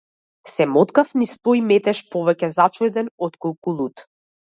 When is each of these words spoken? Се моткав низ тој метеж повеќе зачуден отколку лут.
Се 0.51 0.65
моткав 0.77 1.09
низ 1.23 1.33
тој 1.47 1.61
метеж 1.71 2.01
повеќе 2.15 2.49
зачуден 2.55 3.13
отколку 3.29 3.75
лут. 3.83 4.05